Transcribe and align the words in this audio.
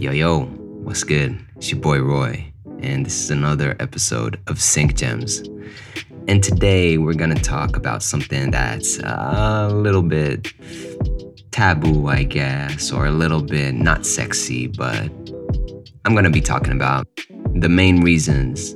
Yo, 0.00 0.12
yo, 0.12 0.44
what's 0.82 1.04
good? 1.04 1.38
It's 1.56 1.70
your 1.70 1.78
boy 1.78 2.00
Roy, 2.00 2.50
and 2.78 3.04
this 3.04 3.22
is 3.22 3.30
another 3.30 3.76
episode 3.80 4.40
of 4.46 4.58
Sync 4.58 4.96
Gems. 4.96 5.42
And 6.26 6.42
today 6.42 6.96
we're 6.96 7.12
gonna 7.12 7.34
talk 7.34 7.76
about 7.76 8.02
something 8.02 8.50
that's 8.50 8.98
a 9.00 9.68
little 9.70 10.00
bit 10.00 10.54
taboo, 11.50 12.08
I 12.08 12.22
guess, 12.22 12.90
or 12.90 13.04
a 13.04 13.10
little 13.10 13.42
bit 13.42 13.74
not 13.74 14.06
sexy, 14.06 14.68
but 14.68 15.10
I'm 16.06 16.14
gonna 16.14 16.30
be 16.30 16.40
talking 16.40 16.72
about 16.72 17.06
the 17.54 17.68
main 17.68 18.00
reasons 18.00 18.74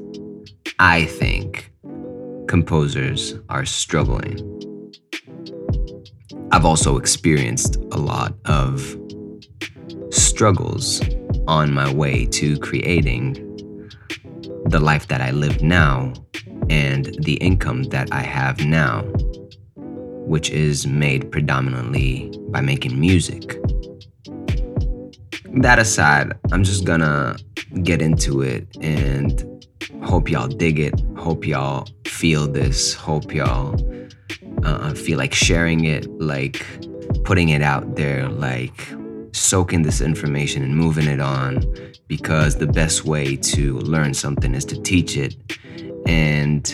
I 0.78 1.06
think 1.06 1.72
composers 2.48 3.34
are 3.48 3.64
struggling. 3.64 4.42
I've 6.52 6.66
also 6.66 6.98
experienced 6.98 7.76
a 7.92 7.96
lot 7.96 8.34
of 8.44 8.98
struggles 10.34 11.00
on 11.46 11.72
my 11.72 11.92
way 11.94 12.26
to 12.26 12.58
creating 12.58 13.34
the 14.66 14.80
life 14.80 15.06
that 15.06 15.20
I 15.20 15.30
live 15.30 15.62
now 15.62 16.12
and 16.68 17.04
the 17.20 17.34
income 17.34 17.84
that 17.84 18.08
I 18.12 18.22
have 18.22 18.58
now, 18.66 19.02
which 20.26 20.50
is 20.50 20.88
made 20.88 21.30
predominantly 21.30 22.32
by 22.48 22.62
making 22.62 22.98
music. 22.98 23.60
That 25.62 25.78
aside, 25.78 26.32
I'm 26.50 26.64
just 26.64 26.84
gonna 26.84 27.36
get 27.84 28.02
into 28.02 28.42
it 28.42 28.66
and 28.80 29.64
hope 30.02 30.28
y'all 30.28 30.48
dig 30.48 30.80
it. 30.80 31.00
Hope 31.16 31.46
y'all 31.46 31.86
feel 32.08 32.48
this. 32.48 32.92
Hope 32.92 33.32
y'all 33.32 33.80
uh, 34.64 34.94
feel 34.94 35.16
like 35.16 35.32
sharing 35.32 35.84
it, 35.84 36.10
like 36.20 36.66
putting 37.22 37.50
it 37.50 37.62
out 37.62 37.94
there, 37.94 38.28
like 38.28 38.88
soaking 39.34 39.82
this 39.82 40.00
information 40.00 40.62
and 40.62 40.76
moving 40.76 41.06
it 41.06 41.20
on 41.20 41.64
because 42.06 42.56
the 42.56 42.66
best 42.66 43.04
way 43.04 43.36
to 43.36 43.78
learn 43.80 44.14
something 44.14 44.54
is 44.54 44.64
to 44.66 44.80
teach 44.82 45.16
it. 45.16 45.34
And 46.06 46.64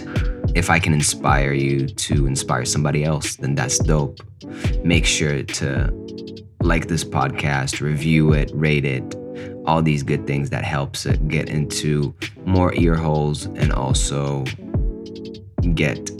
if 0.54 0.70
I 0.70 0.78
can 0.78 0.92
inspire 0.92 1.52
you 1.52 1.86
to 1.86 2.26
inspire 2.26 2.64
somebody 2.64 3.04
else, 3.04 3.36
then 3.36 3.54
that's 3.54 3.78
dope. 3.78 4.18
Make 4.84 5.06
sure 5.06 5.42
to 5.42 5.90
like 6.60 6.88
this 6.88 7.04
podcast, 7.04 7.80
review 7.80 8.32
it, 8.32 8.50
rate 8.52 8.84
it, 8.84 9.16
all 9.66 9.82
these 9.82 10.02
good 10.02 10.26
things 10.26 10.50
that 10.50 10.64
helps 10.64 11.06
it 11.06 11.26
get 11.28 11.48
into 11.48 12.14
more 12.44 12.74
ear 12.74 12.94
holes 12.94 13.46
and 13.46 13.72
also 13.72 14.44
get 15.74 16.10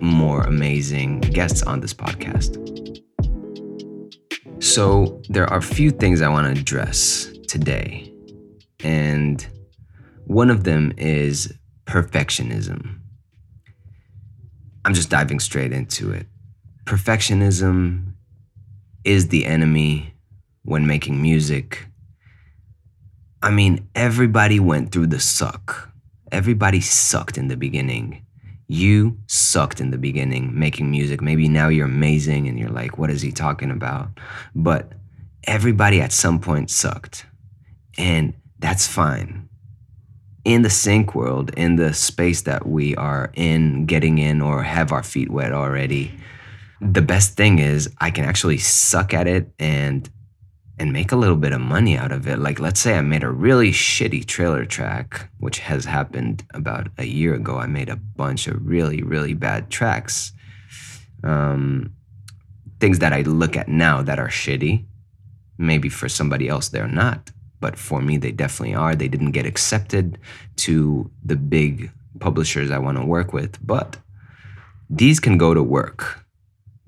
more 0.00 0.42
amazing 0.42 1.20
guests 1.20 1.62
on 1.62 1.80
this 1.80 1.94
podcast. 1.94 2.71
So, 4.62 5.20
there 5.28 5.44
are 5.50 5.58
a 5.58 5.62
few 5.62 5.90
things 5.90 6.22
I 6.22 6.28
want 6.28 6.46
to 6.54 6.60
address 6.60 7.28
today. 7.48 8.14
And 8.84 9.44
one 10.26 10.50
of 10.50 10.62
them 10.62 10.92
is 10.96 11.52
perfectionism. 11.84 13.00
I'm 14.84 14.94
just 14.94 15.10
diving 15.10 15.40
straight 15.40 15.72
into 15.72 16.12
it. 16.12 16.28
Perfectionism 16.84 18.12
is 19.02 19.28
the 19.28 19.46
enemy 19.46 20.14
when 20.62 20.86
making 20.86 21.20
music. 21.20 21.88
I 23.42 23.50
mean, 23.50 23.88
everybody 23.96 24.60
went 24.60 24.92
through 24.92 25.08
the 25.08 25.18
suck. 25.18 25.90
Everybody 26.30 26.80
sucked 26.80 27.36
in 27.36 27.48
the 27.48 27.56
beginning 27.56 28.24
you 28.72 29.18
sucked 29.26 29.80
in 29.80 29.90
the 29.90 29.98
beginning 29.98 30.58
making 30.58 30.90
music. 30.90 31.20
Maybe 31.20 31.46
now 31.46 31.68
you're 31.68 31.86
amazing 31.86 32.48
and 32.48 32.58
you're 32.58 32.70
like, 32.70 32.96
what 32.96 33.10
is 33.10 33.20
he 33.20 33.30
talking 33.30 33.70
about? 33.70 34.08
But 34.54 34.92
everybody 35.44 36.00
at 36.00 36.10
some 36.10 36.40
point 36.40 36.70
sucked. 36.70 37.26
And 37.98 38.32
that's 38.58 38.86
fine. 38.86 39.48
In 40.44 40.62
the 40.62 40.70
sync 40.70 41.14
world, 41.14 41.50
in 41.54 41.76
the 41.76 41.92
space 41.92 42.42
that 42.42 42.66
we 42.66 42.96
are 42.96 43.30
in, 43.34 43.84
getting 43.84 44.18
in, 44.18 44.40
or 44.40 44.62
have 44.62 44.90
our 44.90 45.02
feet 45.02 45.30
wet 45.30 45.52
already, 45.52 46.10
the 46.80 47.02
best 47.02 47.36
thing 47.36 47.58
is 47.58 47.90
I 48.00 48.10
can 48.10 48.24
actually 48.24 48.58
suck 48.58 49.12
at 49.12 49.26
it 49.26 49.52
and 49.58 50.08
and 50.82 50.92
make 50.92 51.12
a 51.12 51.16
little 51.16 51.36
bit 51.36 51.52
of 51.52 51.60
money 51.60 51.96
out 51.96 52.10
of 52.10 52.26
it. 52.26 52.40
Like, 52.40 52.58
let's 52.58 52.80
say 52.80 52.98
I 52.98 53.02
made 53.02 53.22
a 53.22 53.30
really 53.30 53.70
shitty 53.70 54.26
trailer 54.26 54.64
track, 54.64 55.30
which 55.38 55.60
has 55.60 55.84
happened 55.84 56.44
about 56.54 56.88
a 56.98 57.04
year 57.04 57.34
ago. 57.34 57.56
I 57.56 57.68
made 57.68 57.88
a 57.88 57.94
bunch 57.94 58.48
of 58.48 58.66
really, 58.66 59.00
really 59.00 59.32
bad 59.32 59.70
tracks. 59.70 60.32
Um, 61.22 61.94
things 62.80 62.98
that 62.98 63.12
I 63.12 63.20
look 63.22 63.56
at 63.56 63.68
now 63.68 64.02
that 64.02 64.18
are 64.18 64.26
shitty. 64.26 64.84
Maybe 65.56 65.88
for 65.88 66.08
somebody 66.08 66.48
else, 66.48 66.70
they're 66.70 66.88
not. 66.88 67.30
But 67.60 67.78
for 67.78 68.02
me, 68.02 68.16
they 68.16 68.32
definitely 68.32 68.74
are. 68.74 68.96
They 68.96 69.06
didn't 69.06 69.30
get 69.30 69.46
accepted 69.46 70.18
to 70.56 71.08
the 71.24 71.36
big 71.36 71.92
publishers 72.18 72.72
I 72.72 72.78
want 72.78 72.98
to 72.98 73.04
work 73.04 73.32
with. 73.32 73.64
But 73.64 73.98
these 74.90 75.20
can 75.20 75.38
go 75.38 75.54
to 75.54 75.62
work. 75.62 76.24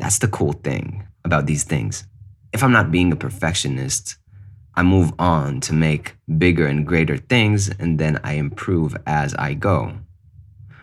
That's 0.01 0.19
the 0.19 0.27
cool 0.27 0.53
thing 0.53 1.07
about 1.25 1.47
these 1.47 1.63
things 1.63 2.05
if 2.55 2.63
I'm 2.63 2.73
not 2.73 2.93
being 2.93 3.13
a 3.13 3.17
perfectionist, 3.17 4.17
I 4.77 4.85
move 4.85 5.13
on 5.19 5.61
to 5.63 5.75
make 5.75 6.17
bigger 6.39 6.67
and 6.67 6.87
greater 6.87 7.17
things 7.17 7.69
and 7.69 7.99
then 7.99 8.21
I 8.23 8.35
improve 8.35 8.97
as 9.07 9.35
I 9.35 9.55
go, 9.55 9.93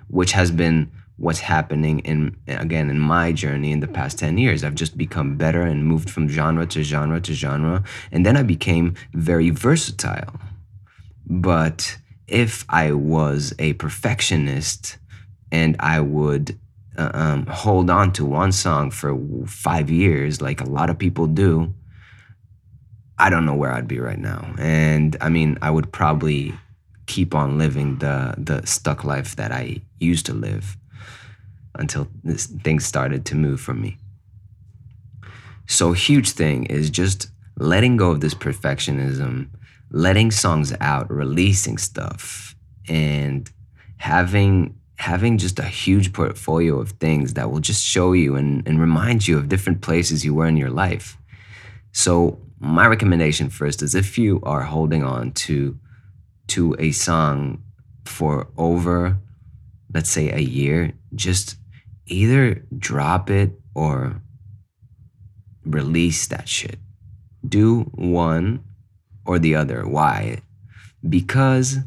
which 0.09 0.33
has 0.33 0.51
been 0.51 0.91
what's 1.15 1.39
happening 1.39 1.99
in 1.99 2.35
again 2.47 2.89
in 2.89 2.99
my 2.99 3.31
journey 3.31 3.71
in 3.71 3.79
the 3.79 3.87
past 3.87 4.19
10 4.19 4.37
years. 4.37 4.63
I've 4.63 4.75
just 4.75 4.97
become 4.97 5.37
better 5.37 5.61
and 5.61 5.85
moved 5.85 6.09
from 6.09 6.27
genre 6.27 6.65
to 6.67 6.83
genre 6.83 7.21
to 7.21 7.33
genre 7.33 7.83
and 8.11 8.25
then 8.25 8.35
i 8.35 8.43
became 8.43 8.95
very 9.13 9.49
versatile. 9.49 10.35
But 11.25 11.97
if 12.27 12.65
i 12.69 12.91
was 12.91 13.53
a 13.59 13.73
perfectionist 13.73 14.97
and 15.51 15.75
i 15.79 15.99
would 15.99 16.57
uh, 16.97 17.11
um, 17.13 17.45
hold 17.45 17.89
on 17.89 18.11
to 18.13 18.25
one 18.25 18.51
song 18.51 18.91
for 18.91 19.17
five 19.45 19.89
years, 19.89 20.41
like 20.41 20.61
a 20.61 20.69
lot 20.69 20.89
of 20.89 20.97
people 20.97 21.27
do, 21.27 21.73
I 23.17 23.29
don't 23.29 23.45
know 23.45 23.55
where 23.55 23.71
I'd 23.71 23.87
be 23.87 23.99
right 23.99 24.19
now. 24.19 24.53
And 24.57 25.15
I 25.21 25.29
mean, 25.29 25.57
I 25.61 25.69
would 25.69 25.91
probably 25.91 26.53
keep 27.05 27.35
on 27.35 27.57
living 27.57 27.97
the 27.97 28.33
the 28.37 28.65
stuck 28.65 29.03
life 29.03 29.35
that 29.35 29.51
I 29.51 29.81
used 29.99 30.25
to 30.27 30.33
live 30.33 30.77
until 31.75 32.07
this, 32.23 32.47
things 32.47 32.85
started 32.85 33.25
to 33.25 33.35
move 33.35 33.61
for 33.61 33.73
me. 33.73 33.97
So, 35.67 35.93
huge 35.93 36.31
thing 36.31 36.65
is 36.65 36.89
just 36.89 37.29
letting 37.57 37.95
go 37.95 38.11
of 38.11 38.21
this 38.21 38.33
perfectionism, 38.33 39.49
letting 39.91 40.31
songs 40.31 40.73
out, 40.81 41.11
releasing 41.11 41.77
stuff, 41.77 42.55
and 42.87 43.49
having 43.97 44.80
having 45.01 45.37
just 45.37 45.59
a 45.59 45.63
huge 45.63 46.13
portfolio 46.13 46.79
of 46.79 46.91
things 46.91 47.33
that 47.33 47.49
will 47.51 47.59
just 47.59 47.83
show 47.83 48.13
you 48.13 48.35
and, 48.35 48.65
and 48.67 48.79
remind 48.79 49.27
you 49.27 49.37
of 49.37 49.49
different 49.49 49.81
places 49.81 50.23
you 50.23 50.33
were 50.33 50.47
in 50.47 50.57
your 50.57 50.69
life. 50.69 51.17
So 51.91 52.39
my 52.59 52.85
recommendation 52.85 53.49
first 53.49 53.81
is 53.81 53.95
if 53.95 54.17
you 54.17 54.39
are 54.43 54.61
holding 54.61 55.03
on 55.03 55.31
to 55.31 55.77
to 56.47 56.75
a 56.79 56.91
song 56.91 57.63
for 58.05 58.47
over 58.57 59.17
let's 59.93 60.09
say 60.09 60.31
a 60.31 60.39
year, 60.39 60.93
just 61.15 61.55
either 62.05 62.65
drop 62.77 63.29
it 63.29 63.51
or 63.75 64.21
release 65.65 66.27
that 66.27 66.47
shit. 66.47 66.77
Do 67.47 67.81
one 67.95 68.63
or 69.25 69.39
the 69.39 69.55
other. 69.55 69.87
Why? 69.87 70.41
Because 71.07 71.77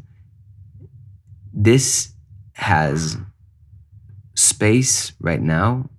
this 1.53 2.11
has 2.55 3.17
space 4.35 5.11
right 5.19 5.41
now 5.41 5.89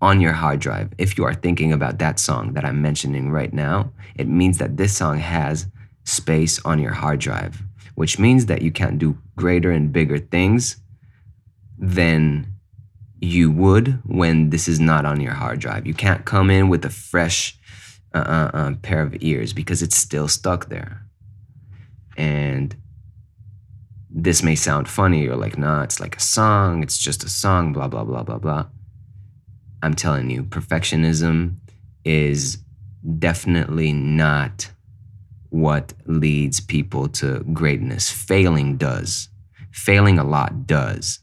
on 0.00 0.20
your 0.20 0.32
hard 0.32 0.60
drive. 0.60 0.92
If 0.98 1.18
you 1.18 1.24
are 1.24 1.34
thinking 1.34 1.72
about 1.72 1.98
that 1.98 2.18
song 2.18 2.54
that 2.54 2.64
I'm 2.64 2.80
mentioning 2.80 3.30
right 3.30 3.52
now, 3.52 3.92
it 4.14 4.28
means 4.28 4.58
that 4.58 4.76
this 4.76 4.96
song 4.96 5.18
has 5.18 5.66
space 6.04 6.64
on 6.64 6.78
your 6.78 6.92
hard 6.92 7.18
drive, 7.18 7.62
which 7.96 8.18
means 8.18 8.46
that 8.46 8.62
you 8.62 8.70
can't 8.70 8.98
do 8.98 9.18
greater 9.36 9.70
and 9.70 9.92
bigger 9.92 10.18
things 10.18 10.76
than 11.78 12.46
you 13.20 13.50
would 13.50 14.00
when 14.04 14.50
this 14.50 14.68
is 14.68 14.78
not 14.78 15.04
on 15.04 15.20
your 15.20 15.32
hard 15.32 15.58
drive. 15.58 15.86
You 15.86 15.94
can't 15.94 16.24
come 16.24 16.50
in 16.50 16.68
with 16.68 16.84
a 16.84 16.90
fresh 16.90 17.58
uh, 18.14 18.18
uh, 18.18 18.50
uh 18.54 18.74
pair 18.82 19.02
of 19.02 19.16
ears 19.20 19.52
because 19.52 19.82
it's 19.82 19.96
still 19.96 20.28
stuck 20.28 20.68
there. 20.68 21.02
And 22.16 22.76
this 24.16 24.42
may 24.42 24.54
sound 24.54 24.88
funny. 24.88 25.22
You're 25.22 25.36
like, 25.36 25.58
nah, 25.58 25.82
it's 25.82 26.00
like 26.00 26.16
a 26.16 26.20
song. 26.20 26.82
It's 26.82 26.98
just 26.98 27.22
a 27.22 27.28
song, 27.28 27.74
blah, 27.74 27.86
blah, 27.86 28.02
blah, 28.02 28.22
blah, 28.22 28.38
blah. 28.38 28.66
I'm 29.82 29.94
telling 29.94 30.30
you, 30.30 30.42
perfectionism 30.42 31.56
is 32.02 32.58
definitely 33.18 33.92
not 33.92 34.70
what 35.50 35.92
leads 36.06 36.60
people 36.60 37.08
to 37.08 37.40
greatness. 37.52 38.10
Failing 38.10 38.78
does. 38.78 39.28
Failing 39.70 40.18
a 40.18 40.24
lot 40.24 40.66
does. 40.66 41.20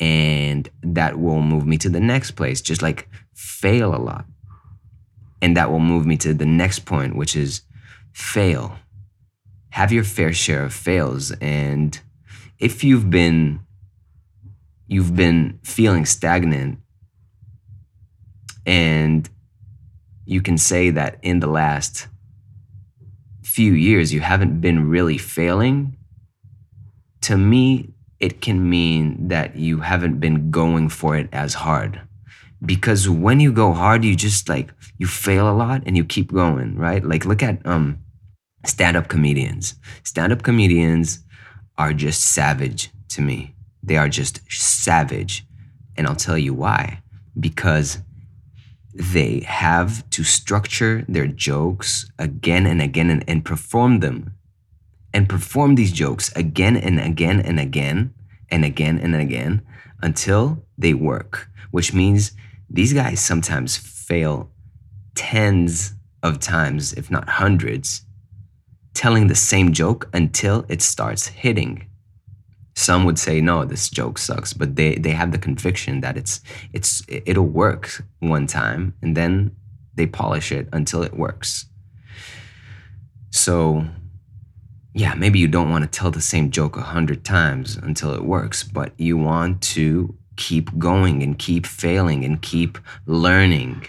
And 0.00 0.68
that 0.82 1.20
will 1.20 1.42
move 1.42 1.64
me 1.64 1.78
to 1.78 1.88
the 1.88 2.00
next 2.00 2.32
place, 2.32 2.60
just 2.60 2.82
like 2.82 3.08
fail 3.34 3.94
a 3.94 4.02
lot. 4.02 4.26
And 5.40 5.56
that 5.56 5.70
will 5.70 5.78
move 5.78 6.06
me 6.06 6.16
to 6.18 6.34
the 6.34 6.44
next 6.44 6.80
point, 6.80 7.14
which 7.14 7.36
is 7.36 7.62
fail 8.12 8.76
have 9.76 9.92
your 9.92 10.04
fair 10.04 10.32
share 10.32 10.64
of 10.64 10.72
fails 10.72 11.32
and 11.32 12.00
if 12.58 12.82
you've 12.84 13.10
been 13.10 13.60
you've 14.88 15.16
been 15.16 15.58
feeling 15.64 16.06
stagnant 16.06 16.78
and 18.64 19.28
you 20.24 20.40
can 20.40 20.58
say 20.58 20.90
that 20.90 21.18
in 21.22 21.40
the 21.40 21.46
last 21.46 22.08
few 23.42 23.72
years 23.72 24.12
you 24.12 24.20
haven't 24.20 24.60
been 24.60 24.88
really 24.88 25.18
failing 25.18 25.96
to 27.20 27.36
me 27.36 27.92
it 28.18 28.40
can 28.40 28.68
mean 28.68 29.28
that 29.28 29.56
you 29.56 29.80
haven't 29.80 30.18
been 30.20 30.50
going 30.50 30.88
for 30.88 31.16
it 31.16 31.28
as 31.32 31.54
hard. 31.54 32.00
Because 32.64 33.08
when 33.08 33.40
you 33.40 33.52
go 33.52 33.72
hard 33.72 34.04
you 34.04 34.16
just 34.16 34.48
like 34.48 34.72
you 34.98 35.06
fail 35.06 35.50
a 35.50 35.52
lot 35.52 35.82
and 35.84 35.96
you 35.96 36.04
keep 36.04 36.32
going 36.32 36.76
right? 36.76 37.04
Like 37.04 37.24
look 37.24 37.42
at 37.42 37.64
um 37.66 37.98
stand-up 38.64 39.08
comedians. 39.08 39.74
Stand-up 40.02 40.42
comedians 40.42 41.25
are 41.78 41.92
just 41.92 42.22
savage 42.22 42.90
to 43.08 43.20
me. 43.20 43.54
They 43.82 43.96
are 43.96 44.08
just 44.08 44.40
savage. 44.50 45.46
And 45.96 46.06
i'll 46.06 46.16
tell 46.16 46.38
you 46.38 46.54
why. 46.54 47.02
Because 47.38 47.98
they 48.94 49.40
have 49.40 50.08
to 50.10 50.24
structure 50.24 51.04
their 51.08 51.26
jokes 51.26 52.10
again 52.18 52.66
and 52.66 52.80
again 52.80 53.10
and, 53.10 53.24
and 53.28 53.44
perform 53.44 54.00
them. 54.00 54.32
And 55.12 55.28
perform 55.28 55.74
these 55.74 55.92
jokes 55.92 56.30
again 56.36 56.76
and 56.76 57.00
again 57.00 57.40
and 57.40 57.58
again 57.58 58.14
and 58.50 58.64
again 58.64 58.98
and 58.98 59.14
again 59.14 59.62
until 60.02 60.64
they 60.76 60.94
work, 60.94 61.48
which 61.70 61.94
means 61.94 62.32
these 62.68 62.92
guys 62.92 63.20
sometimes 63.20 63.76
fail 63.76 64.50
tens 65.14 65.94
of 66.22 66.38
times, 66.40 66.92
if 66.92 67.10
not 67.10 67.28
hundreds, 67.28 68.02
telling 68.96 69.26
the 69.26 69.34
same 69.34 69.72
joke 69.72 70.08
until 70.14 70.64
it 70.68 70.80
starts 70.80 71.26
hitting. 71.26 71.86
Some 72.74 73.04
would 73.04 73.18
say, 73.18 73.40
no, 73.40 73.64
this 73.64 73.88
joke 73.90 74.18
sucks, 74.18 74.52
but 74.52 74.76
they, 74.76 74.96
they 74.96 75.10
have 75.10 75.32
the 75.32 75.38
conviction 75.38 76.00
that 76.00 76.16
it's 76.16 76.40
it's 76.72 77.02
it'll 77.08 77.46
work 77.46 78.02
one 78.20 78.46
time 78.46 78.94
and 79.02 79.16
then 79.16 79.54
they 79.94 80.06
polish 80.06 80.50
it 80.50 80.68
until 80.72 81.02
it 81.02 81.14
works. 81.14 81.66
So 83.30 83.86
yeah, 84.94 85.14
maybe 85.14 85.38
you 85.38 85.48
don't 85.48 85.70
want 85.70 85.84
to 85.84 85.98
tell 85.98 86.10
the 86.10 86.22
same 86.22 86.50
joke 86.50 86.76
a 86.78 86.82
hundred 86.82 87.22
times 87.22 87.76
until 87.76 88.14
it 88.14 88.24
works, 88.24 88.62
but 88.62 88.92
you 88.98 89.18
want 89.18 89.60
to 89.74 90.16
keep 90.36 90.76
going 90.78 91.22
and 91.22 91.38
keep 91.38 91.66
failing 91.66 92.24
and 92.24 92.40
keep 92.40 92.78
learning 93.04 93.86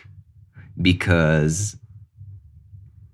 because 0.81 1.77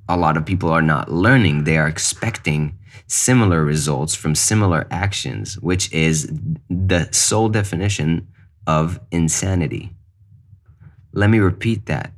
a 0.07 0.17
lot 0.17 0.37
of 0.37 0.45
people 0.45 0.69
are 0.69 0.81
not 0.81 1.11
learning. 1.11 1.63
They 1.63 1.77
are 1.77 1.87
expecting 1.87 2.77
similar 3.07 3.63
results 3.63 4.15
from 4.15 4.35
similar 4.35 4.87
actions, 4.91 5.59
which 5.59 5.91
is 5.91 6.31
the 6.69 7.09
sole 7.11 7.49
definition 7.49 8.27
of 8.67 8.99
insanity. 9.11 9.91
Let 11.13 11.29
me 11.29 11.39
repeat 11.39 11.85
that. 11.85 12.11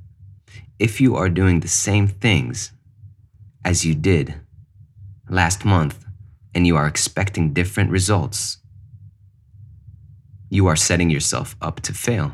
If 0.79 0.99
you 0.99 1.15
are 1.15 1.29
doing 1.29 1.59
the 1.59 1.67
same 1.67 2.07
things 2.07 2.71
as 3.63 3.85
you 3.85 3.95
did 3.95 4.35
last 5.29 5.65
month 5.65 6.05
and 6.53 6.65
you 6.67 6.75
are 6.75 6.87
expecting 6.87 7.53
different 7.53 7.91
results, 7.91 8.57
you 10.49 10.67
are 10.67 10.75
setting 10.75 11.09
yourself 11.09 11.55
up 11.61 11.81
to 11.81 11.93
fail. 11.93 12.33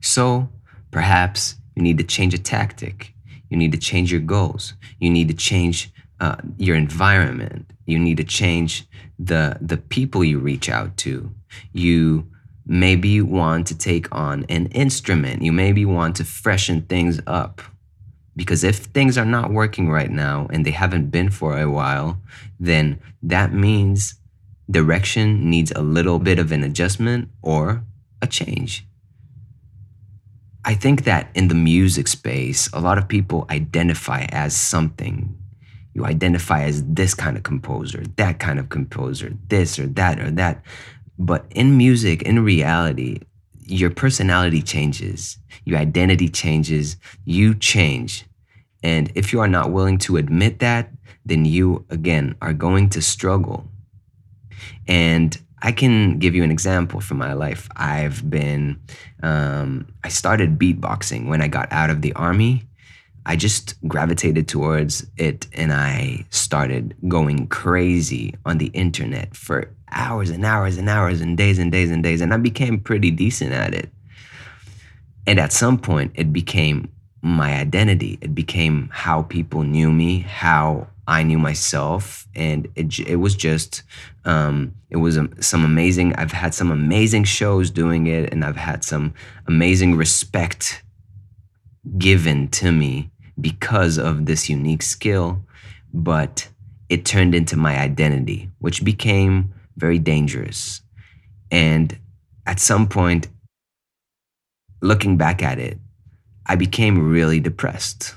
So 0.00 0.48
perhaps 0.90 1.56
you 1.76 1.82
need 1.82 1.98
to 1.98 2.04
change 2.04 2.34
a 2.34 2.38
tactic. 2.38 3.14
You 3.50 3.56
need 3.56 3.72
to 3.72 3.78
change 3.78 4.10
your 4.10 4.20
goals. 4.20 4.74
You 4.98 5.10
need 5.10 5.28
to 5.28 5.34
change 5.34 5.92
uh, 6.20 6.36
your 6.56 6.76
environment. 6.76 7.70
You 7.86 7.98
need 7.98 8.16
to 8.18 8.24
change 8.24 8.86
the 9.18 9.58
the 9.60 9.76
people 9.76 10.24
you 10.24 10.38
reach 10.38 10.68
out 10.68 10.96
to. 10.98 11.34
You 11.72 12.26
maybe 12.66 13.20
want 13.20 13.66
to 13.66 13.76
take 13.76 14.06
on 14.14 14.46
an 14.48 14.66
instrument. 14.66 15.42
You 15.42 15.52
maybe 15.52 15.84
want 15.84 16.16
to 16.16 16.24
freshen 16.24 16.82
things 16.82 17.20
up. 17.26 17.60
Because 18.36 18.62
if 18.62 18.76
things 18.76 19.18
are 19.18 19.24
not 19.24 19.50
working 19.50 19.90
right 19.90 20.10
now 20.10 20.46
and 20.50 20.64
they 20.64 20.70
haven't 20.70 21.10
been 21.10 21.30
for 21.30 21.58
a 21.58 21.68
while, 21.68 22.22
then 22.60 23.00
that 23.22 23.52
means 23.52 24.14
direction 24.70 25.50
needs 25.50 25.72
a 25.72 25.82
little 25.82 26.18
bit 26.18 26.38
of 26.38 26.52
an 26.52 26.62
adjustment 26.62 27.28
or 27.42 27.82
a 28.22 28.26
change. 28.26 28.86
I 30.64 30.74
think 30.74 31.04
that 31.04 31.30
in 31.34 31.48
the 31.48 31.54
music 31.54 32.06
space, 32.06 32.68
a 32.72 32.80
lot 32.80 32.98
of 32.98 33.08
people 33.08 33.46
identify 33.50 34.26
as 34.30 34.54
something. 34.54 35.36
You 35.94 36.04
identify 36.04 36.64
as 36.64 36.84
this 36.84 37.14
kind 37.14 37.36
of 37.36 37.42
composer, 37.42 38.04
that 38.16 38.38
kind 38.38 38.58
of 38.58 38.68
composer, 38.68 39.32
this 39.48 39.78
or 39.78 39.86
that 39.86 40.20
or 40.20 40.30
that. 40.32 40.62
But 41.18 41.46
in 41.50 41.76
music, 41.76 42.22
in 42.22 42.44
reality, 42.44 43.20
your 43.66 43.90
personality 43.90 44.62
changes, 44.62 45.38
your 45.64 45.78
identity 45.78 46.28
changes, 46.28 46.96
you 47.24 47.54
change. 47.54 48.24
And 48.82 49.10
if 49.14 49.32
you 49.32 49.40
are 49.40 49.48
not 49.48 49.70
willing 49.70 49.98
to 49.98 50.16
admit 50.16 50.58
that, 50.60 50.90
then 51.24 51.44
you, 51.44 51.84
again, 51.90 52.34
are 52.40 52.52
going 52.52 52.88
to 52.90 53.02
struggle. 53.02 53.68
And 54.86 55.38
I 55.62 55.72
can 55.72 56.18
give 56.18 56.34
you 56.34 56.42
an 56.42 56.50
example 56.50 57.00
from 57.00 57.18
my 57.18 57.34
life. 57.34 57.68
I've 57.76 58.28
been, 58.28 58.80
um, 59.22 59.86
I 60.02 60.08
started 60.08 60.58
beatboxing 60.58 61.28
when 61.28 61.42
I 61.42 61.48
got 61.48 61.70
out 61.70 61.90
of 61.90 62.02
the 62.02 62.12
army. 62.14 62.64
I 63.26 63.36
just 63.36 63.74
gravitated 63.86 64.48
towards 64.48 65.06
it 65.18 65.46
and 65.52 65.72
I 65.72 66.24
started 66.30 66.96
going 67.08 67.48
crazy 67.48 68.34
on 68.46 68.58
the 68.58 68.68
internet 68.68 69.36
for 69.36 69.70
hours 69.92 70.30
and 70.30 70.44
hours 70.44 70.78
and 70.78 70.88
hours 70.88 71.20
and 71.20 71.36
days 71.36 71.58
and 71.58 71.70
days 71.70 71.90
and 71.90 72.02
days. 72.02 72.22
And 72.22 72.32
I 72.32 72.38
became 72.38 72.80
pretty 72.80 73.10
decent 73.10 73.52
at 73.52 73.74
it. 73.74 73.90
And 75.26 75.38
at 75.38 75.52
some 75.52 75.78
point, 75.78 76.12
it 76.14 76.32
became 76.32 76.90
my 77.22 77.54
identity. 77.54 78.18
It 78.20 78.34
became 78.34 78.88
how 78.92 79.22
people 79.22 79.62
knew 79.62 79.90
me, 79.90 80.20
how 80.20 80.88
I 81.06 81.22
knew 81.22 81.38
myself, 81.38 82.26
and 82.34 82.68
it 82.76 82.98
it 83.00 83.16
was 83.16 83.34
just 83.34 83.82
um, 84.24 84.74
it 84.90 84.96
was 84.96 85.18
some 85.40 85.64
amazing. 85.64 86.14
I've 86.14 86.32
had 86.32 86.54
some 86.54 86.70
amazing 86.70 87.24
shows 87.24 87.70
doing 87.70 88.06
it, 88.06 88.32
and 88.32 88.44
I've 88.44 88.56
had 88.56 88.84
some 88.84 89.14
amazing 89.46 89.96
respect 89.96 90.82
given 91.98 92.48
to 92.48 92.70
me 92.70 93.10
because 93.40 93.98
of 93.98 94.26
this 94.26 94.48
unique 94.48 94.82
skill. 94.82 95.44
But 95.92 96.48
it 96.88 97.04
turned 97.04 97.34
into 97.34 97.56
my 97.56 97.78
identity, 97.78 98.50
which 98.58 98.84
became 98.84 99.52
very 99.76 99.98
dangerous. 99.98 100.82
And 101.50 101.98
at 102.46 102.60
some 102.60 102.88
point, 102.88 103.28
looking 104.80 105.16
back 105.16 105.42
at 105.42 105.58
it, 105.58 105.78
I 106.46 106.56
became 106.56 107.10
really 107.10 107.40
depressed 107.40 108.14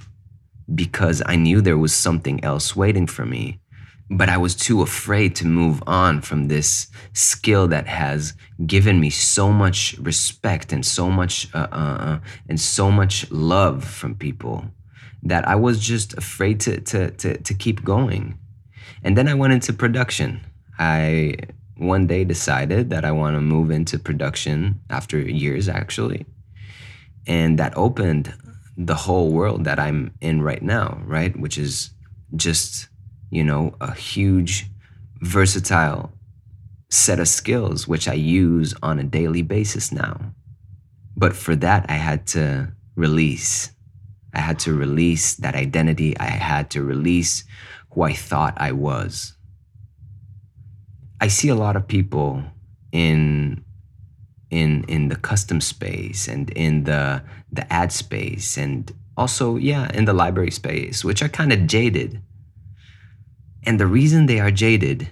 because 0.74 1.22
I 1.26 1.36
knew 1.36 1.62
there 1.62 1.78
was 1.78 1.94
something 1.94 2.44
else 2.44 2.76
waiting 2.76 3.08
for 3.08 3.26
me. 3.26 3.60
But 4.10 4.30
I 4.30 4.38
was 4.38 4.56
too 4.56 4.82
afraid 4.82 5.36
to 5.38 5.48
move 5.48 5.82
on 5.88 6.22
from 6.22 6.48
this 6.48 6.88
skill 7.14 7.68
that 7.70 7.88
has 7.88 8.34
given 8.66 9.00
me 9.00 9.10
so 9.10 9.52
much 9.52 9.96
respect 10.00 10.72
and 10.72 10.86
so 10.86 11.10
much 11.10 11.54
uh, 11.54 11.68
uh, 11.72 11.98
uh, 12.00 12.20
and 12.48 12.60
so 12.60 12.92
much 12.92 13.30
love 13.32 13.84
from 13.84 14.16
people 14.16 14.66
that 15.24 15.48
I 15.48 15.56
was 15.56 15.80
just 15.80 16.18
afraid 16.18 16.60
to, 16.62 16.82
to, 16.82 17.12
to, 17.12 17.38
to 17.38 17.54
keep 17.54 17.84
going. 17.84 18.38
And 19.04 19.18
then 19.18 19.28
I 19.28 19.34
went 19.34 19.54
into 19.54 19.74
production. 19.74 20.42
I 20.78 21.36
one 21.78 22.06
day 22.08 22.24
decided 22.24 22.90
that 22.92 23.06
I 23.06 23.12
want 23.12 23.36
to 23.36 23.42
move 23.42 23.72
into 23.72 23.98
production 23.98 24.80
after 24.90 25.20
years, 25.20 25.68
actually 25.68 26.26
and 27.28 27.58
that 27.60 27.76
opened 27.78 28.34
the 28.78 28.96
whole 28.96 29.32
world 29.32 29.66
that 29.66 29.80
I'm 29.80 30.14
in 30.22 30.42
right 30.42 30.62
now, 30.62 31.02
right? 31.06 31.38
Which 31.40 31.58
is 31.58 31.92
just, 32.36 32.88
you 33.30 33.44
know, 33.44 33.76
a 33.80 33.94
huge, 33.94 34.68
versatile 35.22 36.12
set 36.90 37.20
of 37.20 37.28
skills 37.28 37.88
which 37.88 38.08
I 38.08 38.14
use 38.14 38.74
on 38.84 39.00
a 39.00 39.04
daily 39.04 39.42
basis 39.42 39.92
now. 39.92 40.34
But 41.16 41.36
for 41.36 41.56
that, 41.58 41.86
I 41.90 41.94
had 41.94 42.28
to 42.28 42.74
release. 42.96 43.72
I 44.34 44.40
had 44.40 44.60
to 44.60 44.74
release 44.74 45.36
that 45.36 45.56
identity. 45.56 46.18
I 46.18 46.26
had 46.26 46.72
to 46.72 46.84
release 46.84 47.44
who 47.92 48.02
I 48.02 48.14
thought 48.14 48.56
I 48.58 48.72
was. 48.72 49.34
I 51.22 51.28
see 51.28 51.50
a 51.50 51.56
lot 51.56 51.76
of 51.76 51.88
people 51.88 52.44
in 52.92 53.63
in 54.54 54.84
in 54.88 55.10
the 55.10 55.16
custom 55.16 55.60
space 55.60 56.28
and 56.28 56.52
in 56.52 56.84
the 56.84 57.22
the 57.52 57.66
ad 57.74 57.92
space 57.92 58.56
and 58.56 58.94
also 59.18 59.58
yeah 59.58 59.90
in 59.98 60.06
the 60.06 60.14
library 60.14 60.52
space 60.52 61.04
which 61.04 61.24
are 61.24 61.30
kind 61.40 61.52
of 61.52 61.66
jaded 61.66 62.22
and 63.66 63.80
the 63.80 63.88
reason 63.88 64.28
they 64.28 64.40
are 64.40 64.52
jaded 64.52 65.10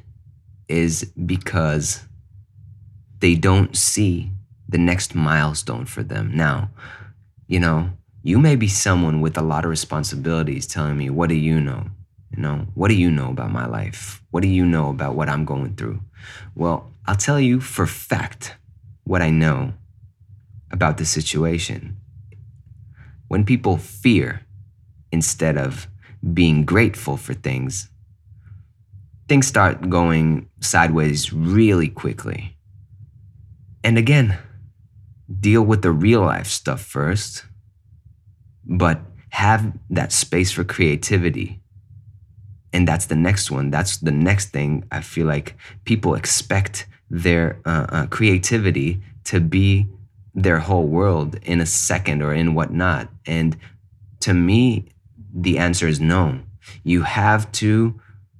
is 0.67 1.11
because 1.25 2.05
they 3.19 3.33
don't 3.33 3.75
see 3.75 4.31
the 4.69 4.77
next 4.77 5.15
milestone 5.15 5.85
for 5.85 6.03
them 6.03 6.29
now 6.35 6.69
you 7.47 7.59
know 7.59 7.89
you 8.21 8.37
may 8.37 8.55
be 8.55 8.67
someone 8.67 9.21
with 9.21 9.35
a 9.37 9.41
lot 9.41 9.65
of 9.65 9.71
responsibilities 9.71 10.67
telling 10.67 10.97
me 10.97 11.09
what 11.09 11.29
do 11.29 11.35
you 11.35 11.59
know 11.59 11.83
You 12.31 12.41
know? 12.41 12.67
What 12.75 12.87
do 12.87 12.95
you 12.95 13.11
know 13.11 13.29
about 13.35 13.51
my 13.51 13.67
life? 13.67 14.23
What 14.31 14.41
do 14.43 14.47
you 14.47 14.65
know 14.65 14.89
about 14.89 15.15
what 15.15 15.27
I'm 15.27 15.43
going 15.43 15.75
through? 15.75 15.99
Well, 16.55 16.77
I'll 17.05 17.19
tell 17.27 17.39
you 17.39 17.59
for 17.59 17.85
fact 17.85 18.55
what 19.03 19.21
I 19.21 19.29
know 19.29 19.73
about 20.71 20.97
the 20.97 21.05
situation. 21.05 21.97
When 23.27 23.45
people 23.45 23.77
fear 23.77 24.41
instead 25.11 25.57
of 25.57 25.87
being 26.33 26.65
grateful 26.65 27.17
for 27.17 27.33
things, 27.33 27.89
things 29.27 29.47
start 29.47 29.89
going 29.89 30.49
sideways 30.59 31.31
really 31.33 31.87
quickly. 31.87 32.57
And 33.83 33.97
again, 33.97 34.37
deal 35.39 35.63
with 35.63 35.81
the 35.81 35.91
real 35.91 36.21
life 36.21 36.47
stuff 36.47 36.81
first, 36.81 37.45
but 38.65 39.01
have 39.29 39.71
that 39.89 40.11
space 40.11 40.51
for 40.51 40.63
creativity. 40.63 41.61
And 42.73 42.87
that's 42.87 43.05
the 43.05 43.15
next 43.15 43.51
one. 43.51 43.69
That's 43.69 43.97
the 43.97 44.11
next 44.11 44.49
thing 44.49 44.85
I 44.91 45.01
feel 45.01 45.27
like 45.27 45.55
people 45.85 46.15
expect 46.15 46.87
their 47.11 47.59
uh, 47.65 47.85
uh, 47.89 48.05
creativity 48.07 49.01
to 49.25 49.41
be 49.41 49.85
their 50.33 50.59
whole 50.59 50.87
world 50.87 51.37
in 51.43 51.59
a 51.59 51.65
second 51.65 52.21
or 52.21 52.33
in 52.33 52.55
whatnot. 52.55 53.09
And 53.25 53.57
to 54.21 54.33
me, 54.33 54.85
the 55.33 55.57
answer 55.57 55.87
is 55.87 55.99
no. 55.99 56.39
You 56.83 57.01
have 57.01 57.51
to 57.53 57.99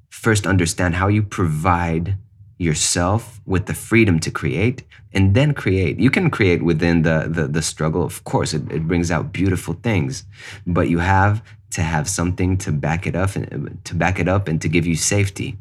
first 0.10 0.48
understand 0.48 0.96
how 0.96 1.10
you 1.10 1.22
provide 1.22 2.18
yourself 2.58 3.42
with 3.46 3.66
the 3.66 3.74
freedom 3.74 4.20
to 4.20 4.32
create 4.32 4.84
and 5.14 5.34
then 5.34 5.52
create 5.52 6.00
you 6.00 6.12
can 6.12 6.30
create 6.30 6.62
within 6.62 7.02
the 7.02 7.26
the, 7.28 7.48
the 7.48 7.62
struggle 7.62 8.04
of 8.04 8.24
course 8.24 8.54
it, 8.54 8.72
it 8.72 8.88
brings 8.88 9.10
out 9.10 9.34
beautiful 9.34 9.74
things 9.82 10.26
but 10.68 10.88
you 10.88 11.00
have 11.00 11.44
to 11.72 11.82
have 11.82 12.08
something 12.08 12.56
to 12.56 12.72
back 12.72 13.08
it 13.08 13.16
up 13.16 13.36
and 13.36 13.80
to 13.84 13.96
back 13.96 14.20
it 14.20 14.28
up 14.28 14.48
and 14.48 14.62
to 14.62 14.70
give 14.70 14.86
you 14.86 14.96
safety 14.96 15.58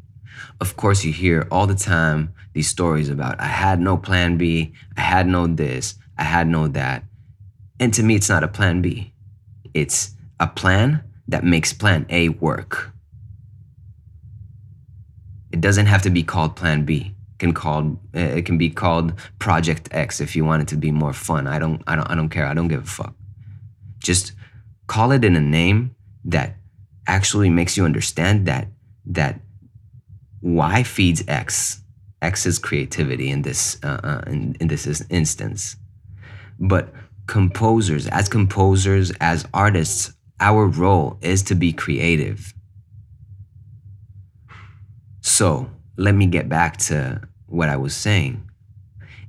of 0.59 0.75
course 0.75 1.03
you 1.03 1.11
hear 1.11 1.47
all 1.51 1.67
the 1.67 1.75
time 1.75 2.33
these 2.53 2.67
stories 2.67 3.09
about 3.09 3.39
i 3.39 3.47
had 3.47 3.79
no 3.79 3.97
plan 3.97 4.37
b 4.37 4.73
i 4.97 5.01
had 5.01 5.27
no 5.27 5.47
this 5.47 5.95
i 6.17 6.23
had 6.23 6.47
no 6.47 6.67
that 6.67 7.03
and 7.79 7.93
to 7.93 8.03
me 8.03 8.15
it's 8.15 8.29
not 8.29 8.43
a 8.43 8.47
plan 8.47 8.81
b 8.81 9.13
it's 9.73 10.11
a 10.39 10.47
plan 10.47 11.03
that 11.27 11.43
makes 11.43 11.73
plan 11.73 12.05
a 12.09 12.29
work 12.29 12.91
it 15.51 15.61
doesn't 15.61 15.85
have 15.87 16.01
to 16.03 16.09
be 16.09 16.23
called 16.23 16.55
Plan 16.55 16.85
B. 16.85 17.13
It 17.33 17.39
can 17.39 17.53
called 17.53 17.97
uh, 18.15 18.19
it 18.19 18.45
can 18.45 18.57
be 18.57 18.69
called 18.69 19.13
Project 19.39 19.89
X 19.91 20.21
if 20.21 20.35
you 20.35 20.45
want 20.45 20.61
it 20.61 20.67
to 20.69 20.77
be 20.77 20.91
more 20.91 21.13
fun. 21.13 21.47
I 21.47 21.59
don't 21.59 21.81
I 21.87 21.95
don't 21.95 22.09
I 22.09 22.15
don't 22.15 22.29
care. 22.29 22.45
I 22.45 22.53
don't 22.53 22.67
give 22.67 22.83
a 22.83 22.87
fuck. 22.87 23.13
Just 23.99 24.33
call 24.87 25.11
it 25.11 25.23
in 25.23 25.35
a 25.35 25.41
name 25.41 25.95
that 26.25 26.55
actually 27.07 27.49
makes 27.49 27.75
you 27.77 27.85
understand 27.85 28.45
that 28.47 28.67
that 29.05 29.39
Y 30.41 30.83
feeds 30.83 31.23
X. 31.27 31.81
X 32.21 32.45
is 32.45 32.59
creativity 32.59 33.29
in 33.29 33.41
this 33.41 33.77
uh, 33.83 33.99
uh, 34.03 34.21
in, 34.27 34.55
in 34.59 34.67
this 34.67 35.03
instance. 35.09 35.75
But 36.59 36.93
composers, 37.27 38.07
as 38.07 38.29
composers, 38.29 39.11
as 39.19 39.47
artists, 39.53 40.13
our 40.39 40.67
role 40.67 41.17
is 41.21 41.43
to 41.43 41.55
be 41.55 41.73
creative 41.73 42.53
so 45.21 45.69
let 45.97 46.15
me 46.15 46.25
get 46.25 46.49
back 46.49 46.77
to 46.77 47.21
what 47.45 47.69
I 47.69 47.77
was 47.77 47.95
saying. 47.95 48.49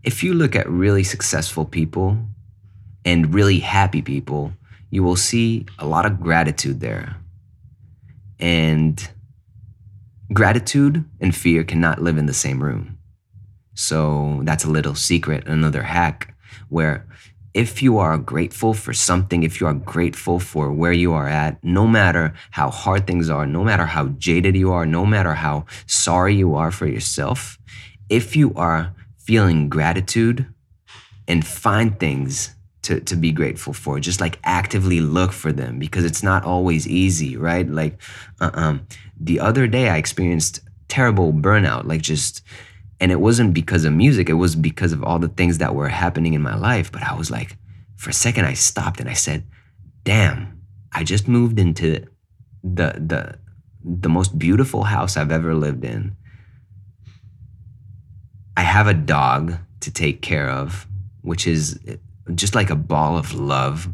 If 0.02 0.24
you 0.24 0.34
look 0.34 0.56
at 0.56 0.68
really 0.68 1.04
successful 1.04 1.64
people 1.64 2.18
and 3.04 3.32
really 3.32 3.60
happy 3.60 4.02
people, 4.02 4.52
you 4.90 5.02
will 5.02 5.16
see 5.16 5.66
a 5.78 5.86
lot 5.86 6.06
of 6.06 6.20
gratitude 6.20 6.80
there. 6.80 7.16
And 8.40 9.08
gratitude 10.32 11.04
and 11.20 11.34
fear 11.34 11.64
cannot 11.64 12.02
live 12.02 12.18
in 12.18 12.26
the 12.26 12.34
same 12.34 12.62
room. 12.62 12.98
So 13.74 14.40
that's 14.44 14.64
a 14.64 14.70
little 14.70 14.94
secret, 14.94 15.46
another 15.46 15.82
hack 15.82 16.36
where 16.68 17.06
if 17.54 17.82
you 17.82 17.98
are 17.98 18.16
grateful 18.16 18.72
for 18.72 18.94
something, 18.94 19.42
if 19.42 19.60
you 19.60 19.66
are 19.66 19.74
grateful 19.74 20.38
for 20.38 20.72
where 20.72 20.92
you 20.92 21.12
are 21.12 21.28
at, 21.28 21.62
no 21.62 21.86
matter 21.86 22.32
how 22.50 22.70
hard 22.70 23.06
things 23.06 23.28
are, 23.28 23.46
no 23.46 23.62
matter 23.62 23.86
how 23.86 24.08
jaded 24.08 24.56
you 24.56 24.72
are, 24.72 24.86
no 24.86 25.04
matter 25.04 25.34
how 25.34 25.66
sorry 25.86 26.34
you 26.34 26.54
are 26.54 26.70
for 26.70 26.86
yourself, 26.86 27.58
if 28.08 28.36
you 28.36 28.54
are 28.54 28.94
feeling 29.18 29.68
gratitude 29.68 30.46
and 31.28 31.46
find 31.46 32.00
things 32.00 32.54
to, 32.82 33.00
to 33.00 33.16
be 33.16 33.32
grateful 33.32 33.72
for, 33.72 34.00
just 34.00 34.20
like 34.20 34.38
actively 34.44 35.00
look 35.00 35.32
for 35.32 35.52
them 35.52 35.78
because 35.78 36.04
it's 36.04 36.22
not 36.22 36.44
always 36.44 36.88
easy, 36.88 37.36
right? 37.36 37.68
Like, 37.68 38.00
uh, 38.40 38.50
um, 38.54 38.86
the 39.22 39.40
other 39.40 39.66
day 39.66 39.88
I 39.88 39.96
experienced 39.96 40.60
terrible 40.88 41.32
burnout, 41.32 41.86
like 41.86 42.02
just 42.02 42.42
and 43.00 43.10
it 43.10 43.20
wasn't 43.20 43.52
because 43.52 43.84
of 43.84 43.92
music, 43.92 44.28
it 44.28 44.34
was 44.34 44.54
because 44.54 44.92
of 44.92 45.02
all 45.02 45.18
the 45.18 45.28
things 45.28 45.58
that 45.58 45.74
were 45.74 45.88
happening 45.88 46.34
in 46.34 46.42
my 46.42 46.54
life. 46.54 46.92
But 46.92 47.02
I 47.02 47.14
was 47.14 47.32
like, 47.32 47.56
for 47.96 48.10
a 48.10 48.12
second, 48.12 48.44
I 48.44 48.54
stopped 48.54 49.00
and 49.00 49.08
I 49.08 49.14
said, 49.14 49.44
damn, 50.04 50.62
I 50.92 51.02
just 51.02 51.26
moved 51.26 51.58
into 51.58 52.06
the, 52.62 52.94
the, 53.04 53.38
the 53.84 54.08
most 54.08 54.38
beautiful 54.38 54.84
house 54.84 55.16
I've 55.16 55.32
ever 55.32 55.52
lived 55.52 55.84
in. 55.84 56.14
I 58.56 58.62
have 58.62 58.86
a 58.86 58.94
dog 58.94 59.54
to 59.80 59.90
take 59.90 60.22
care 60.22 60.48
of, 60.48 60.86
which 61.22 61.48
is 61.48 61.80
just 62.34 62.54
like 62.54 62.70
a 62.70 62.76
ball 62.76 63.18
of 63.18 63.34
love. 63.34 63.88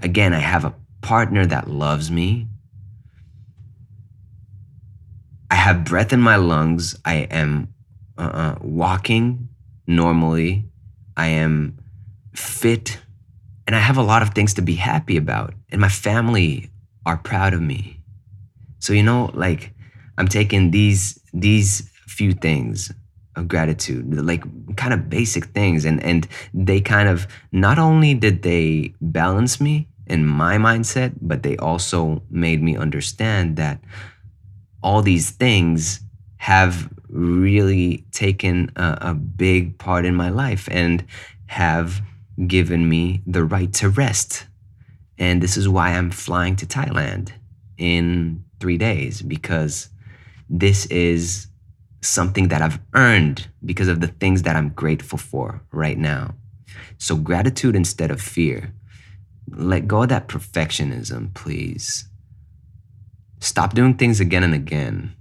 Again, 0.00 0.32
I 0.32 0.38
have 0.38 0.64
a 0.64 0.74
partner 1.02 1.44
that 1.44 1.68
loves 1.68 2.10
me. 2.10 2.46
I 5.50 5.56
have 5.56 5.84
breath 5.84 6.12
in 6.12 6.20
my 6.20 6.36
lungs. 6.36 6.96
I 7.04 7.26
am 7.30 7.74
uh, 8.16 8.54
walking 8.60 9.48
normally. 9.86 10.64
I 11.16 11.26
am 11.26 11.78
fit 12.34 12.98
and 13.66 13.76
I 13.76 13.78
have 13.78 13.98
a 13.98 14.02
lot 14.02 14.22
of 14.22 14.30
things 14.30 14.54
to 14.54 14.62
be 14.62 14.74
happy 14.74 15.16
about. 15.16 15.54
And 15.70 15.80
my 15.80 15.88
family 15.88 16.70
are 17.06 17.16
proud 17.16 17.54
of 17.54 17.62
me. 17.62 18.00
So, 18.78 18.92
you 18.92 19.02
know, 19.02 19.30
like 19.34 19.72
I'm 20.18 20.28
taking 20.28 20.70
these, 20.70 21.20
these 21.32 21.88
few 22.06 22.32
things 22.32 22.92
of 23.36 23.46
gratitude, 23.46 24.12
like 24.12 24.42
kind 24.76 24.92
of 24.92 25.08
basic 25.08 25.44
things. 25.46 25.84
And, 25.84 26.02
and 26.02 26.26
they 26.52 26.80
kind 26.80 27.08
of, 27.08 27.26
not 27.52 27.78
only 27.78 28.14
did 28.14 28.42
they 28.42 28.94
balance 29.00 29.60
me 29.60 29.88
in 30.06 30.26
my 30.26 30.56
mindset, 30.56 31.14
but 31.20 31.42
they 31.42 31.56
also 31.56 32.22
made 32.28 32.62
me 32.62 32.76
understand 32.76 33.56
that 33.56 33.80
all 34.82 35.02
these 35.02 35.30
things 35.30 36.00
have 36.38 36.90
really 37.08 38.04
taken 38.12 38.70
a, 38.76 38.98
a 39.00 39.14
big 39.14 39.78
part 39.78 40.04
in 40.04 40.14
my 40.14 40.30
life 40.30 40.68
and 40.70 41.04
have 41.46 42.00
given 42.46 42.88
me 42.88 43.22
the 43.26 43.44
right 43.44 43.72
to 43.74 43.88
rest. 43.88 44.46
And 45.18 45.42
this 45.42 45.56
is 45.56 45.68
why 45.68 45.90
I'm 45.90 46.10
flying 46.10 46.56
to 46.56 46.66
Thailand 46.66 47.32
in 47.76 48.44
three 48.60 48.78
days 48.78 49.22
because 49.22 49.88
this 50.48 50.86
is 50.86 51.48
something 52.02 52.48
that 52.48 52.62
I've 52.62 52.80
earned 52.94 53.48
because 53.64 53.88
of 53.88 54.00
the 54.00 54.08
things 54.08 54.42
that 54.42 54.56
I'm 54.56 54.70
grateful 54.70 55.18
for 55.18 55.62
right 55.72 55.98
now. 55.98 56.34
So, 56.98 57.16
gratitude 57.16 57.76
instead 57.76 58.10
of 58.10 58.20
fear. 58.20 58.72
Let 59.52 59.88
go 59.88 60.02
of 60.02 60.10
that 60.10 60.28
perfectionism, 60.28 61.34
please. 61.34 62.04
Stop 63.40 63.74
doing 63.74 63.94
things 63.94 64.20
again 64.20 64.44
and 64.44 64.54
again 64.54 65.16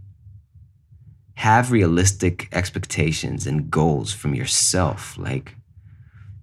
have 1.40 1.72
realistic 1.72 2.50
expectations 2.52 3.48
and 3.48 3.72
goals 3.72 4.12
from 4.12 4.36
yourself. 4.36 5.18
Like, 5.18 5.56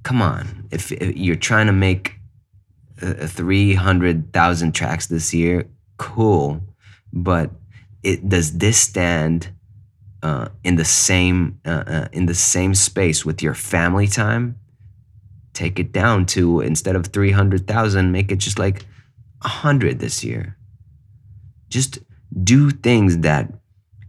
come 0.04 0.22
on, 0.22 0.66
if, 0.70 0.90
if 0.90 1.14
you're 1.14 1.36
trying 1.36 1.66
to 1.66 1.72
make 1.72 2.14
uh, 3.02 3.26
300,000 3.26 4.74
tracks 4.74 5.06
this 5.06 5.34
year, 5.34 5.68
cool. 5.98 6.62
But 7.12 7.50
it, 8.02 8.26
does 8.26 8.56
this 8.56 8.78
stand 8.78 9.50
uh, 10.22 10.48
in 10.64 10.76
the 10.76 10.84
same 10.86 11.60
uh, 11.66 11.84
uh, 11.86 12.08
in 12.12 12.24
the 12.24 12.34
same 12.34 12.74
space 12.74 13.22
with 13.22 13.42
your 13.42 13.54
family 13.54 14.06
time? 14.06 14.56
Take 15.52 15.78
it 15.78 15.92
down 15.92 16.24
to 16.26 16.62
instead 16.62 16.96
of 16.96 17.08
300,000, 17.08 18.12
make 18.12 18.32
it 18.32 18.36
just 18.36 18.58
like 18.58 18.86
100 19.42 19.98
this 19.98 20.24
year. 20.24 20.55
Just 21.68 21.98
do 22.42 22.70
things 22.70 23.18
that 23.18 23.52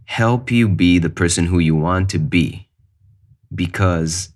help 0.04 0.50
you 0.50 0.68
be 0.68 0.98
the 0.98 1.10
person 1.10 1.46
who 1.46 1.58
you 1.58 1.74
want 1.74 2.08
to 2.10 2.18
be. 2.18 2.68
Because 3.54 4.30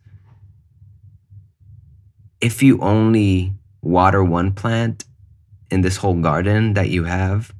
if 2.40 2.62
you 2.62 2.80
only 2.80 3.54
water 3.80 4.22
one 4.22 4.52
plant 4.52 5.04
in 5.70 5.80
this 5.80 5.96
whole 5.96 6.14
garden 6.14 6.74
that 6.74 6.90
you 6.90 7.04
have, 7.04 7.52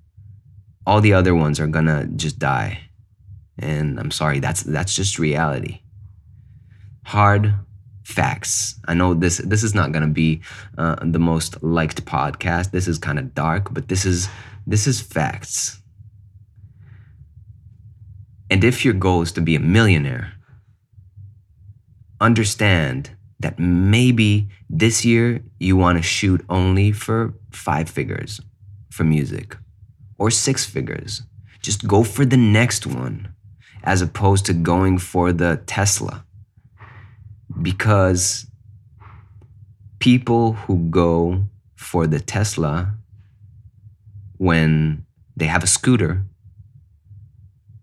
all 0.87 1.01
the 1.01 1.15
other 1.15 1.35
ones 1.35 1.61
are 1.61 1.67
gonna 1.67 2.07
just 2.07 2.39
die. 2.39 2.81
And 3.59 3.99
I'm 3.99 4.11
sorry, 4.11 4.41
that's 4.41 4.63
that's 4.63 4.95
just 4.95 5.19
reality. 5.19 5.81
Hard 7.05 7.55
facts. 8.05 8.79
I 8.87 8.95
know 8.95 9.15
this 9.15 9.39
this 9.39 9.63
is 9.63 9.75
not 9.75 9.93
gonna 9.93 10.09
be 10.09 10.41
uh, 10.79 10.97
the 11.03 11.19
most 11.19 11.63
liked 11.63 12.05
podcast. 12.05 12.71
This 12.71 12.89
is 12.89 12.99
kind 12.99 13.19
of 13.19 13.35
dark, 13.35 13.73
but 13.73 13.89
this 13.89 14.05
is 14.05 14.29
this 14.67 14.87
is 14.87 15.01
facts. 15.01 15.81
And 18.51 18.65
if 18.65 18.85
your 18.85 18.95
goal 18.95 19.23
is 19.23 19.33
to 19.33 19.41
be 19.41 19.57
a 19.57 19.61
millionaire, 19.61 20.35
understand 22.21 23.11
that 23.41 23.59
maybe 23.59 24.49
this 24.69 25.05
year 25.05 25.43
you 25.59 25.77
want 25.77 25.99
to 25.99 26.03
shoot 26.03 26.45
only 26.49 26.93
for 26.93 27.35
five 27.51 27.89
figures 27.89 28.41
for 28.91 29.05
music 29.05 29.57
or 30.19 30.31
six 30.31 30.65
figures. 30.65 31.23
Just 31.61 31.87
go 31.87 32.05
for 32.05 32.25
the 32.25 32.37
next 32.37 32.87
one 32.87 33.35
as 33.85 34.03
opposed 34.03 34.47
to 34.47 34.53
going 34.53 34.99
for 34.99 35.33
the 35.33 35.61
Tesla. 35.67 36.25
Because 37.61 38.47
people 39.99 40.55
who 40.55 40.89
go 40.91 41.45
for 41.77 42.07
the 42.07 42.21
Tesla 42.21 42.95
when 44.39 45.05
they 45.37 45.47
have 45.47 45.63
a 45.63 45.67
scooter 45.67 46.25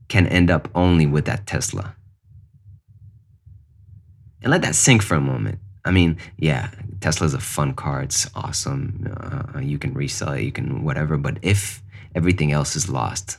can 0.10 0.28
end 0.28 0.52
up 0.52 0.68
only 0.76 1.06
with 1.06 1.26
that 1.26 1.46
Tesla. 1.46 1.96
And 4.42 4.52
let 4.52 4.62
that 4.64 4.76
sink 4.76 5.02
for 5.02 5.16
a 5.16 5.22
moment. 5.22 5.60
I 5.86 5.92
mean, 5.92 6.18
yeah, 6.38 6.72
Tesla's 7.00 7.34
a 7.34 7.40
fun 7.40 7.74
car. 7.74 8.02
It's 8.02 8.30
awesome. 8.36 9.08
Uh, 9.56 9.60
you 9.60 9.78
can 9.78 9.94
resell 9.94 10.34
it, 10.34 10.42
you 10.42 10.52
can 10.52 10.84
whatever. 10.84 11.18
But 11.18 11.38
if 11.42 11.82
everything 12.16 12.52
else 12.52 12.76
is 12.76 12.90
lost, 12.90 13.38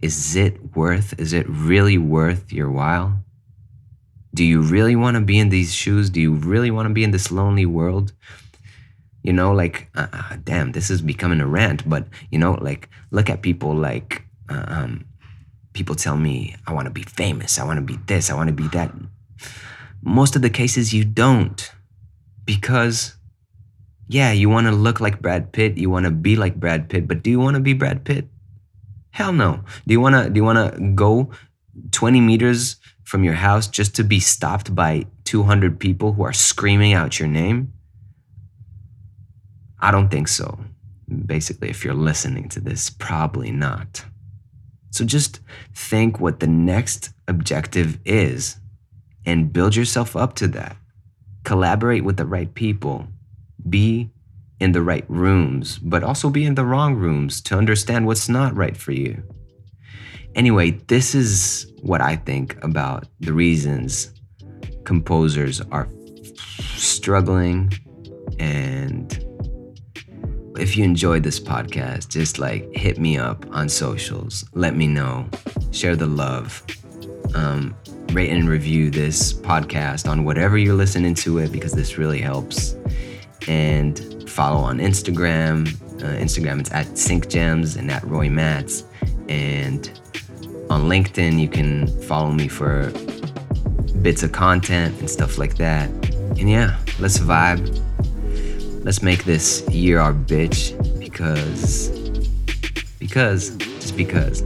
is 0.00 0.36
it 0.36 0.74
worth, 0.74 1.18
is 1.18 1.32
it 1.32 1.46
really 1.48 1.98
worth 1.98 2.52
your 2.52 2.70
while? 2.70 3.22
Do 4.34 4.44
you 4.44 4.62
really 4.62 4.96
want 4.96 5.16
to 5.16 5.20
be 5.20 5.38
in 5.38 5.48
these 5.48 5.74
shoes? 5.74 6.10
Do 6.10 6.20
you 6.20 6.34
really 6.34 6.70
want 6.70 6.88
to 6.88 6.94
be 6.94 7.04
in 7.04 7.10
this 7.10 7.30
lonely 7.30 7.66
world? 7.66 8.12
You 9.22 9.32
know, 9.32 9.52
like, 9.52 9.88
uh, 9.94 10.06
uh, 10.12 10.36
damn, 10.44 10.72
this 10.72 10.90
is 10.90 11.02
becoming 11.02 11.40
a 11.40 11.46
rant, 11.46 11.88
but, 11.88 12.06
you 12.30 12.38
know, 12.38 12.52
like, 12.52 12.88
look 13.10 13.28
at 13.28 13.42
people 13.42 13.74
like, 13.74 14.22
uh, 14.48 14.64
um, 14.66 15.04
people 15.72 15.94
tell 15.94 16.16
me, 16.16 16.56
I 16.66 16.72
want 16.72 16.86
to 16.86 16.92
be 16.92 17.02
famous, 17.02 17.58
I 17.58 17.64
want 17.64 17.76
to 17.78 17.84
be 17.84 17.98
this, 18.06 18.30
I 18.30 18.34
want 18.34 18.48
to 18.48 18.54
be 18.54 18.68
that. 18.68 18.94
Most 20.02 20.36
of 20.36 20.42
the 20.42 20.48
cases, 20.48 20.94
you 20.94 21.04
don't. 21.04 21.70
Because, 22.46 23.16
yeah, 24.08 24.32
you 24.32 24.48
want 24.48 24.66
to 24.68 24.72
look 24.72 25.00
like 25.00 25.20
Brad 25.20 25.52
Pitt, 25.52 25.76
you 25.76 25.90
want 25.90 26.06
to 26.06 26.10
be 26.10 26.34
like 26.34 26.58
Brad 26.58 26.88
Pitt, 26.88 27.06
but 27.06 27.22
do 27.22 27.30
you 27.30 27.38
want 27.38 27.56
to 27.56 27.60
be 27.60 27.74
Brad 27.74 28.04
Pitt? 28.04 28.26
Hell 29.10 29.32
no. 29.32 29.60
Do 29.86 29.92
you 29.92 30.00
want 30.00 30.14
to 30.14 30.30
do 30.30 30.38
you 30.38 30.44
want 30.44 30.74
to 30.74 30.80
go 30.94 31.30
20 31.90 32.20
meters 32.20 32.76
from 33.10 33.24
your 33.24 33.34
house 33.34 33.66
just 33.66 33.96
to 33.96 34.04
be 34.04 34.20
stopped 34.20 34.72
by 34.72 35.04
200 35.24 35.80
people 35.80 36.12
who 36.12 36.22
are 36.22 36.32
screaming 36.32 36.92
out 36.92 37.18
your 37.18 37.28
name? 37.28 37.72
I 39.80 39.90
don't 39.90 40.10
think 40.10 40.28
so. 40.28 40.60
Basically, 41.26 41.70
if 41.70 41.84
you're 41.84 41.92
listening 41.92 42.48
to 42.50 42.60
this, 42.60 42.88
probably 42.88 43.50
not. 43.50 44.04
So 44.92 45.04
just 45.04 45.40
think 45.74 46.20
what 46.20 46.38
the 46.38 46.46
next 46.46 47.10
objective 47.26 47.98
is 48.04 48.60
and 49.26 49.52
build 49.52 49.74
yourself 49.74 50.14
up 50.14 50.36
to 50.36 50.46
that. 50.46 50.76
Collaborate 51.42 52.04
with 52.04 52.16
the 52.16 52.26
right 52.26 52.54
people. 52.54 53.08
Be 53.68 54.12
in 54.60 54.70
the 54.70 54.82
right 54.82 55.04
rooms, 55.08 55.78
but 55.78 56.04
also 56.04 56.30
be 56.30 56.44
in 56.44 56.54
the 56.54 56.64
wrong 56.64 56.94
rooms 56.94 57.40
to 57.40 57.58
understand 57.58 58.06
what's 58.06 58.28
not 58.28 58.54
right 58.54 58.76
for 58.76 58.92
you. 58.92 59.24
Anyway, 60.34 60.70
this 60.86 61.14
is 61.14 61.72
what 61.82 62.00
I 62.00 62.16
think 62.16 62.62
about 62.62 63.06
the 63.20 63.32
reasons 63.32 64.12
composers 64.84 65.60
are 65.72 65.88
struggling. 66.74 67.72
And 68.38 69.12
if 70.58 70.76
you 70.76 70.84
enjoyed 70.84 71.22
this 71.22 71.38
podcast, 71.40 72.08
just 72.08 72.38
like 72.38 72.68
hit 72.74 72.98
me 72.98 73.16
up 73.16 73.44
on 73.50 73.68
socials. 73.68 74.44
Let 74.52 74.76
me 74.76 74.86
know. 74.86 75.28
Share 75.70 75.96
the 75.96 76.06
love. 76.06 76.64
Um, 77.34 77.74
rate 78.12 78.30
and 78.30 78.48
review 78.48 78.90
this 78.90 79.32
podcast 79.32 80.08
on 80.10 80.24
whatever 80.24 80.58
you're 80.58 80.74
listening 80.74 81.14
to 81.14 81.38
it 81.38 81.52
because 81.52 81.72
this 81.72 81.96
really 81.96 82.20
helps. 82.20 82.74
And 83.46 84.28
follow 84.28 84.58
on 84.58 84.78
Instagram. 84.78 85.68
Uh, 86.02 86.16
Instagram, 86.18 86.60
it's 86.60 86.72
at 86.72 86.86
SyncGems 86.86 87.76
and 87.76 87.90
at 87.90 88.02
Roy 88.04 88.28
Matz. 88.28 88.84
And 89.28 90.00
on 90.69 90.89
LinkedIn, 90.89 91.39
you 91.39 91.47
can 91.47 91.87
follow 92.03 92.31
me 92.31 92.47
for 92.47 92.91
bits 94.01 94.23
of 94.23 94.31
content 94.31 94.99
and 94.99 95.09
stuff 95.09 95.37
like 95.37 95.55
that. 95.57 95.89
And 96.39 96.49
yeah, 96.49 96.77
let's 96.99 97.17
vibe. 97.17 97.63
Let's 98.83 99.01
make 99.01 99.23
this 99.23 99.67
year 99.69 99.99
our 99.99 100.13
bitch 100.13 100.73
because, 100.99 101.89
because, 102.99 103.55
just 103.81 103.97
because. 103.97 104.43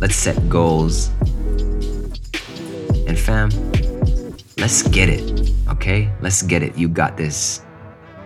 Let's 0.00 0.16
set 0.16 0.36
goals. 0.48 1.10
And 3.08 3.18
fam, 3.18 3.50
let's 4.58 4.82
get 4.82 5.08
it, 5.08 5.50
okay? 5.68 6.08
Let's 6.20 6.42
get 6.42 6.62
it. 6.62 6.78
You 6.78 6.88
got 6.88 7.16
this. 7.16 7.62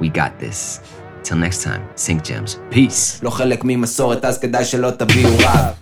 We 0.01 0.09
got 0.09 0.39
this. 0.39 0.81
Till 1.23 1.39
next 1.39 1.63
time, 1.63 1.89
Sync 1.97 2.23
Gems. 2.23 2.59
Peace. 2.71 3.21
לא 3.23 3.31
חלק 3.31 3.61
ממסורת 3.65 4.25
אז 4.25 4.39
כדאי 4.39 4.65
שלא 4.65 4.91
תביאו 4.91 5.31
רב 5.39 5.75